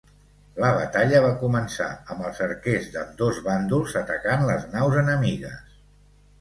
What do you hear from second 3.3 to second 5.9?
bàndols atacant les naus enemigues.